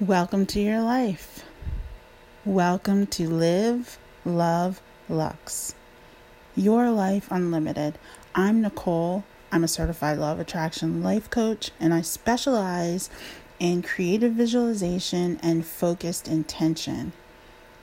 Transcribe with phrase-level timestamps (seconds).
[0.00, 1.44] Welcome to your life.
[2.46, 4.80] Welcome to Live, Love,
[5.10, 5.74] Lux.
[6.56, 7.98] Your life unlimited.
[8.34, 9.24] I'm Nicole.
[9.52, 13.10] I'm a certified law of attraction life coach, and I specialize
[13.58, 17.12] in creative visualization and focused intention.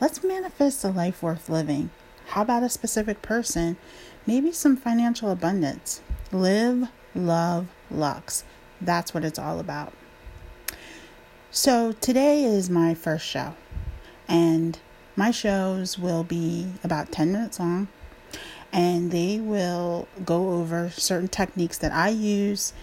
[0.02, 1.92] Let's manifest a life worth living.
[2.30, 3.78] How about a specific person?
[4.26, 6.02] Maybe some financial abundance.
[6.32, 8.44] Live, love, lux.
[8.82, 9.94] That's what it's all about.
[11.58, 13.56] So today is my first show,
[14.28, 14.78] and
[15.16, 17.88] my shows will be about 10 minutes long,
[18.72, 22.74] and they will go over certain techniques that I use,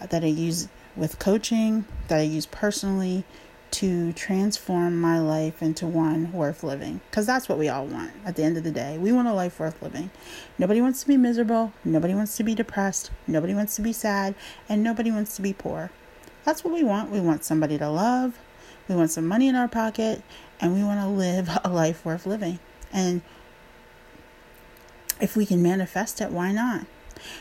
[0.00, 3.24] uh, that I use with coaching, that I use personally
[3.72, 7.00] to transform my life into one worth living.
[7.10, 8.96] Because that's what we all want at the end of the day.
[8.96, 10.08] We want a life worth living.
[10.56, 14.36] Nobody wants to be miserable, nobody wants to be depressed, nobody wants to be sad,
[14.68, 15.90] and nobody wants to be poor.
[16.44, 17.10] That's what we want.
[17.10, 18.38] We want somebody to love,
[18.88, 20.22] we want some money in our pocket,
[20.60, 22.58] and we want to live a life worth living.
[22.92, 23.22] And
[25.20, 26.86] if we can manifest it, why not?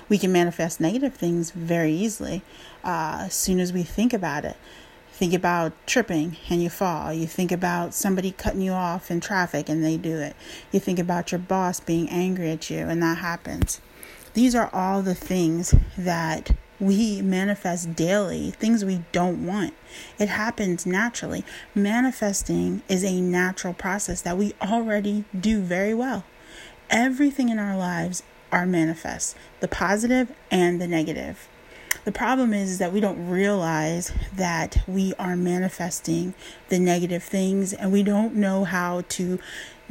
[0.09, 2.41] We can manifest negative things very easily
[2.83, 4.57] uh, as soon as we think about it.
[5.11, 7.11] Think about tripping and you fall.
[7.13, 10.35] You think about somebody cutting you off in traffic and they do it.
[10.71, 13.81] You think about your boss being angry at you and that happens.
[14.33, 19.73] These are all the things that we manifest daily things we don't want.
[20.17, 21.43] It happens naturally.
[21.75, 26.23] Manifesting is a natural process that we already do very well.
[26.89, 31.47] Everything in our lives are manifest, the positive and the negative.
[32.05, 36.33] The problem is that we don't realize that we are manifesting
[36.69, 39.37] the negative things and we don't know how to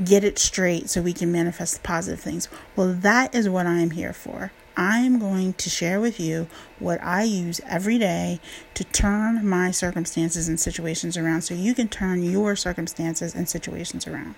[0.03, 2.49] get it straight so we can manifest the positive things.
[2.75, 4.53] Well, that is what I'm here for.
[4.79, 6.47] I'm going to share with you
[6.79, 8.39] what I use every day
[8.75, 14.07] to turn my circumstances and situations around so you can turn your circumstances and situations
[14.07, 14.37] around.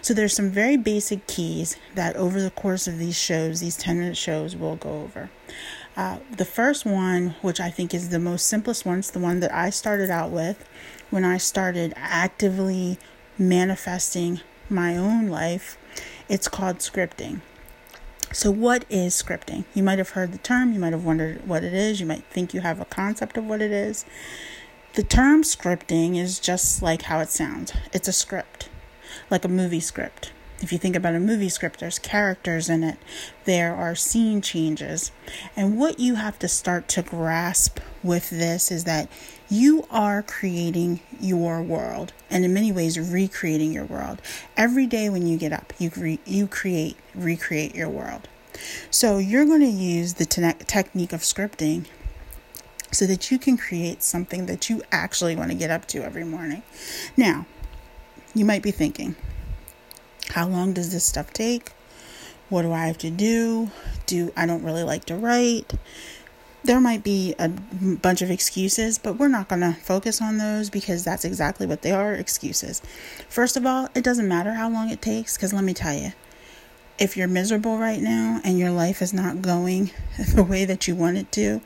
[0.00, 3.98] So there's some very basic keys that over the course of these shows, these 10
[3.98, 5.30] minute shows, we'll go over.
[5.96, 9.40] Uh, the first one, which I think is the most simplest one, it's the one
[9.40, 10.64] that I started out with
[11.10, 12.98] when I started actively
[13.36, 15.76] manifesting my own life.
[16.28, 17.40] It's called scripting.
[18.32, 19.64] So, what is scripting?
[19.74, 22.24] You might have heard the term, you might have wondered what it is, you might
[22.24, 24.06] think you have a concept of what it is.
[24.94, 28.70] The term scripting is just like how it sounds it's a script,
[29.30, 30.32] like a movie script.
[30.60, 32.96] If you think about a movie script, there's characters in it,
[33.44, 35.10] there are scene changes.
[35.54, 39.10] And what you have to start to grasp with this is that
[39.52, 44.22] you are creating your world and in many ways recreating your world.
[44.56, 48.28] Every day when you get up, you, re- you create, recreate your world.
[48.90, 51.84] So you're going to use the te- technique of scripting
[52.92, 56.24] so that you can create something that you actually want to get up to every
[56.24, 56.62] morning.
[57.14, 57.44] Now,
[58.34, 59.16] you might be thinking,
[60.30, 61.72] how long does this stuff take?
[62.48, 63.70] What do I have to do?
[64.06, 65.74] Do I don't really like to write?
[66.64, 70.70] There might be a bunch of excuses, but we're not going to focus on those
[70.70, 72.80] because that's exactly what they are excuses.
[73.28, 76.12] First of all, it doesn't matter how long it takes because let me tell you,
[76.98, 79.90] if you're miserable right now and your life is not going
[80.34, 81.60] the way that you want it to,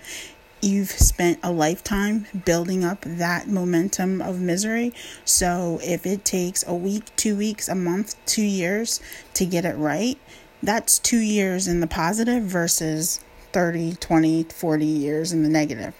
[0.62, 4.94] you've spent a lifetime building up that momentum of misery.
[5.26, 9.00] So if it takes a week, two weeks, a month, two years
[9.34, 10.18] to get it right,
[10.62, 13.20] that's two years in the positive versus
[13.56, 15.94] 30, 20, 40 years in the negative.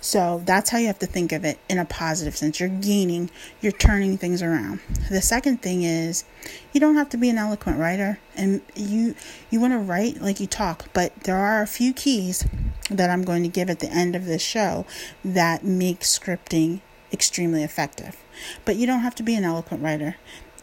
[0.00, 2.58] So that's how you have to think of it in a positive sense.
[2.58, 3.28] You're gaining,
[3.60, 4.80] you're turning things around.
[5.10, 6.24] The second thing is
[6.72, 9.14] you don't have to be an eloquent writer and you
[9.50, 12.46] you want to write like you talk, but there are a few keys
[12.88, 14.86] that I'm going to give at the end of this show
[15.22, 16.80] that make scripting
[17.12, 18.16] extremely effective.
[18.64, 20.16] But you don't have to be an eloquent writer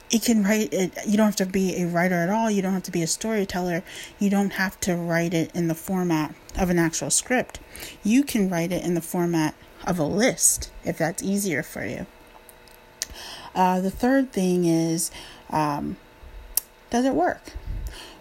[0.10, 2.74] it can write it you don't have to be a writer at all you don't
[2.74, 3.84] have to be a storyteller
[4.20, 7.60] you don't have to write it in the format of an actual script.
[8.04, 12.08] You can write it in the format of a list if that's easier for you.
[13.54, 15.12] Uh, the third thing is
[15.50, 15.98] um,
[16.90, 17.54] does it work?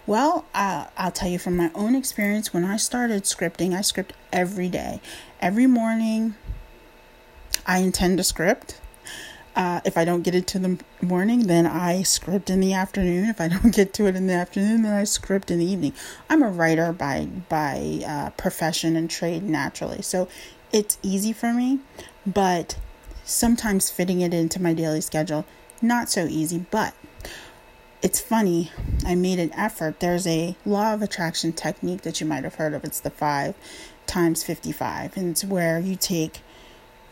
[0.06, 4.12] Well uh, i'll tell you from my own experience when i started scripting i script
[4.32, 5.00] every day.
[5.40, 6.34] Every morning
[7.66, 8.80] i intend to script
[9.56, 13.28] uh, if I don't get it to the morning, then I script in the afternoon.
[13.28, 15.94] If I don't get to it in the afternoon, then I script in the evening.
[16.30, 20.28] I'm a writer by by uh, profession and trade naturally, so
[20.72, 21.80] it's easy for me.
[22.26, 22.76] But
[23.24, 25.44] sometimes fitting it into my daily schedule
[25.82, 26.64] not so easy.
[26.70, 26.94] But
[28.02, 28.70] it's funny.
[29.04, 30.00] I made an effort.
[30.00, 32.84] There's a law of attraction technique that you might have heard of.
[32.84, 33.54] It's the five
[34.06, 36.40] times fifty-five, and it's where you take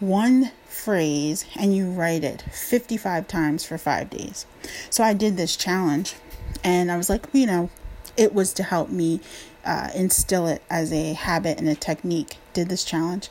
[0.01, 4.47] one phrase and you write it 55 times for five days.
[4.91, 6.15] So I did this challenge
[6.63, 7.71] and I was like, you know,
[8.17, 9.21] it was to help me
[9.65, 12.37] uh, instill it as a habit and a technique.
[12.53, 13.31] Did this challenge.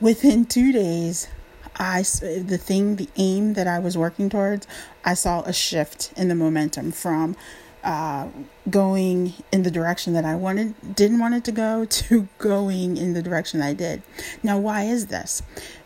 [0.00, 1.28] Within two days,
[1.76, 4.66] I the thing, the aim that I was working towards,
[5.04, 7.36] I saw a shift in the momentum from
[7.82, 13.14] going in the direction that I wanted, didn't want it to go, to going in
[13.14, 14.02] the direction I did.
[14.42, 15.42] Now, why is this?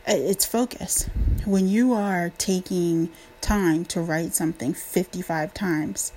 [0.06, 1.08] It's focus.
[1.44, 3.10] When you are taking
[3.40, 6.12] time to write something 55 times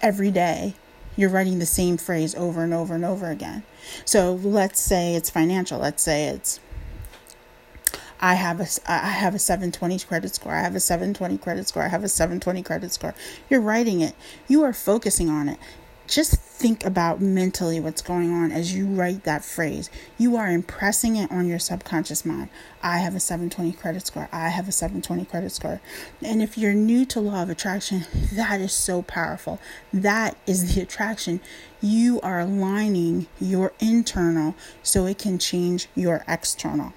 [0.00, 0.74] every day,
[1.16, 3.62] you're writing the same phrase over and over and over again.
[4.04, 5.78] So let's say it's financial.
[5.78, 6.60] Let's say it's
[8.24, 10.54] I have a I have a 720 credit score.
[10.54, 11.82] I have a 720 credit score.
[11.82, 13.16] I have a 720 credit score.
[13.50, 14.14] You're writing it.
[14.46, 15.58] You are focusing on it.
[16.06, 19.90] Just think about mentally what's going on as you write that phrase.
[20.18, 22.50] You are impressing it on your subconscious mind.
[22.80, 24.28] I have a 720 credit score.
[24.30, 25.80] I have a 720 credit score.
[26.22, 28.04] And if you're new to law of attraction,
[28.34, 29.58] that is so powerful.
[29.92, 31.40] That is the attraction.
[31.80, 36.92] You are aligning your internal so it can change your external.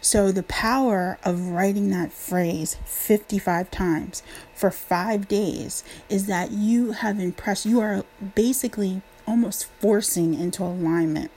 [0.00, 4.22] So, the power of writing that phrase 55 times
[4.54, 11.30] for five days is that you have impressed, you are basically almost forcing into alignment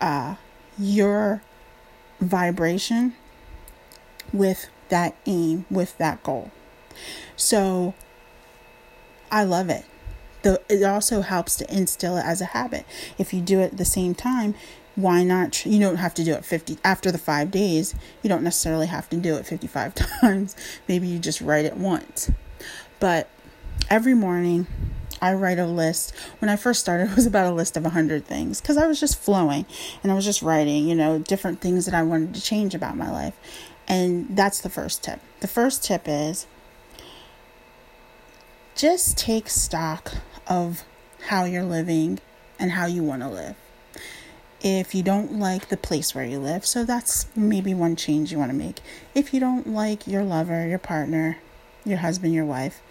[0.00, 0.36] uh,
[0.78, 1.42] your
[2.20, 3.14] vibration
[4.32, 6.50] with that aim, with that goal.
[7.36, 7.94] So,
[9.30, 9.84] I love it.
[10.42, 12.86] The, it also helps to instill it as a habit.
[13.18, 14.54] If you do it at the same time,
[15.00, 18.42] why not you don't have to do it 50 after the 5 days you don't
[18.42, 20.56] necessarily have to do it 55 times
[20.88, 22.30] maybe you just write it once
[22.98, 23.28] but
[23.88, 24.66] every morning
[25.22, 26.14] I write a list.
[26.38, 28.98] When I first started, it was about a list of 100 things because I was
[28.98, 29.66] just flowing
[30.02, 32.96] and I was just writing, you know, different things that I wanted to change about
[32.96, 33.34] my life.
[33.86, 35.20] And that's the first tip.
[35.40, 36.46] The first tip is
[38.74, 40.12] just take stock
[40.46, 40.84] of
[41.26, 42.18] how you're living
[42.58, 43.56] and how you want to live
[44.62, 46.66] if you don't like the place where you live.
[46.66, 48.80] So that's maybe one change you want to make.
[49.14, 51.38] If you don't like your lover, your partner,
[51.84, 52.82] your husband, your wife,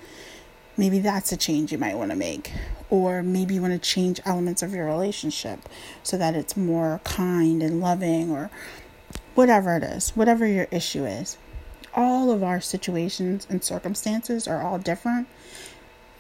[0.77, 2.51] maybe that's a change you might want to make.
[2.89, 5.60] Or maybe you want to change elements of your relationship
[6.01, 8.50] so that it's more kind and loving or
[9.36, 11.38] whatever it is, whatever your issue is.
[11.95, 15.27] All of our situations and circumstances are all different,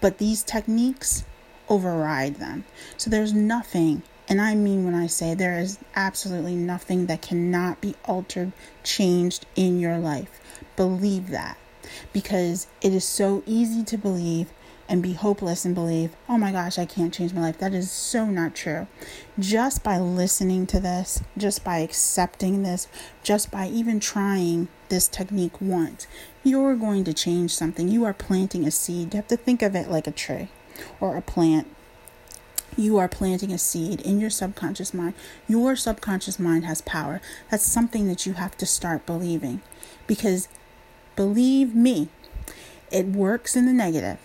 [0.01, 1.25] but these techniques
[1.69, 2.65] override them.
[2.97, 7.81] So there's nothing and I mean when I say there is absolutely nothing that cannot
[7.81, 8.51] be altered,
[8.83, 10.39] changed in your life.
[10.75, 11.57] Believe that.
[12.13, 14.53] Because it is so easy to believe
[14.87, 17.57] and be hopeless and believe, oh my gosh, I can't change my life.
[17.57, 18.87] That is so not true.
[19.39, 22.87] Just by listening to this, just by accepting this,
[23.23, 26.07] just by even trying this technique once,
[26.43, 27.87] you're going to change something.
[27.87, 29.13] You are planting a seed.
[29.13, 30.49] You have to think of it like a tree
[30.99, 31.67] or a plant
[32.77, 35.13] you are planting a seed in your subconscious mind.
[35.47, 37.21] Your subconscious mind has power.
[37.49, 39.61] That's something that you have to start believing.
[40.07, 40.47] Because
[41.15, 42.09] believe me,
[42.91, 44.17] it works in the negative,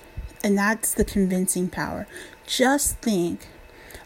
[0.42, 2.06] and that's the convincing power.
[2.46, 3.48] Just think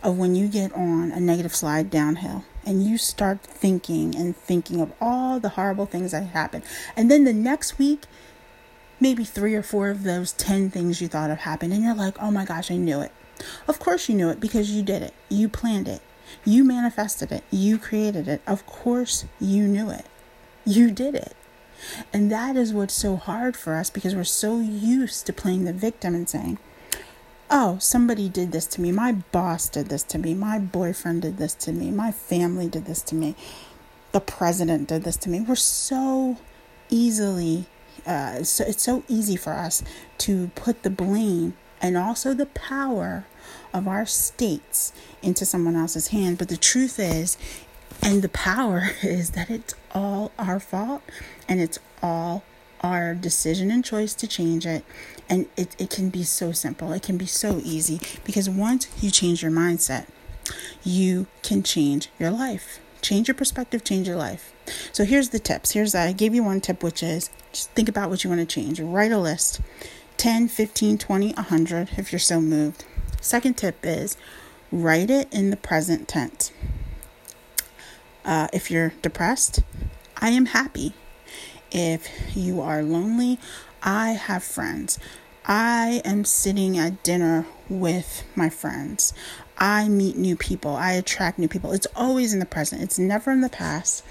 [0.02, 4.81] of when you get on a negative slide downhill and you start thinking and thinking
[4.81, 6.62] of all the horrible things that happen.
[6.96, 8.05] And then the next week,
[9.01, 12.20] maybe three or four of those 10 things you thought of happened, and you're like,
[12.20, 13.12] oh my gosh, I knew it.
[13.66, 15.14] Of course, you knew it because you did it.
[15.28, 16.02] You planned it.
[16.44, 17.44] You manifested it.
[17.50, 18.42] You created it.
[18.46, 20.06] Of course, you knew it.
[20.64, 21.34] You did it.
[22.12, 25.72] And that is what's so hard for us because we're so used to playing the
[25.72, 26.58] victim and saying,
[27.50, 28.92] oh, somebody did this to me.
[28.92, 30.34] My boss did this to me.
[30.34, 31.90] My boyfriend did this to me.
[31.90, 33.36] My family did this to me.
[34.12, 35.40] The president did this to me.
[35.40, 36.38] We're so
[36.90, 37.66] easily,
[38.06, 39.82] uh, so it's so easy for us
[40.18, 43.25] to put the blame and also the power
[43.73, 44.93] of our states
[45.23, 46.39] into someone else's hand.
[46.39, 47.37] But the truth is,
[48.03, 51.03] and the power is that it's all our fault
[51.49, 52.43] and it's all
[52.81, 54.85] our decision and choice to change it.
[55.29, 59.11] And it, it can be so simple, it can be so easy because once you
[59.11, 60.06] change your mindset,
[60.82, 62.81] you can change your life.
[63.01, 64.53] Change your perspective, change your life.
[64.93, 65.73] So here's the tips.
[65.73, 68.47] Here's I gave you one tip, which is just think about what you want to
[68.47, 68.81] change.
[68.81, 69.61] Write a list
[70.19, 72.84] 10, 15, 20, 100 if you're so moved.
[73.20, 74.17] Second tip is
[74.72, 76.53] write it in the present tense.
[78.25, 79.60] Uh, if you're depressed,
[80.17, 80.93] I am happy.
[81.70, 83.39] If you are lonely,
[83.82, 84.98] I have friends.
[85.46, 89.15] I am sitting at dinner with my friends.
[89.56, 90.75] I meet new people.
[90.75, 91.72] I attract new people.
[91.72, 94.05] It's always in the present, it's never in the past.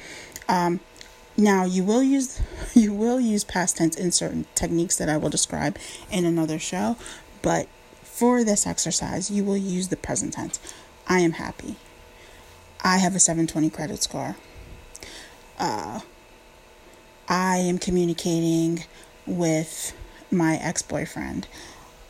[0.47, 0.79] Um,
[1.35, 2.41] now you will use
[2.73, 5.77] you will use past tense in certain techniques that I will describe
[6.11, 6.97] in another show,
[7.41, 7.67] but
[8.03, 10.59] for this exercise, you will use the present tense.
[11.07, 11.75] I am happy.
[12.83, 14.35] I have a 720 credit score.
[15.59, 16.01] Uh,
[17.27, 18.85] I am communicating
[19.25, 19.93] with
[20.31, 21.47] my ex boyfriend.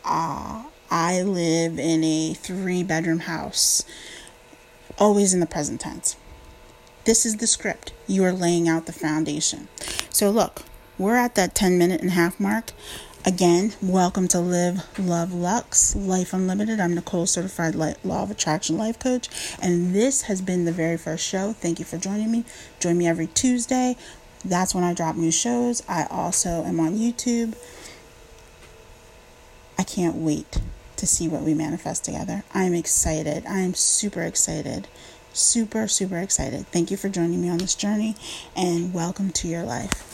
[0.04, 3.84] Uh, I live in a three bedroom house,
[4.98, 6.16] always in the present tense.
[7.08, 7.94] This is the script.
[8.06, 9.68] You are laying out the foundation.
[10.10, 10.64] So, look,
[10.98, 12.72] we're at that 10 minute and a half mark.
[13.24, 16.80] Again, welcome to Live, Love, Lux, Life Unlimited.
[16.80, 19.30] I'm Nicole, certified Law of Attraction life coach,
[19.62, 21.54] and this has been the very first show.
[21.54, 22.44] Thank you for joining me.
[22.78, 23.96] Join me every Tuesday.
[24.44, 25.82] That's when I drop new shows.
[25.88, 27.56] I also am on YouTube.
[29.78, 30.60] I can't wait
[30.96, 32.44] to see what we manifest together.
[32.52, 33.46] I'm excited.
[33.46, 34.88] I'm super excited.
[35.38, 36.66] Super, super excited.
[36.66, 38.16] Thank you for joining me on this journey
[38.56, 40.07] and welcome to your life.